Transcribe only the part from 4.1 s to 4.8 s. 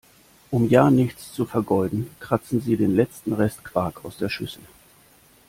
der Schüssel.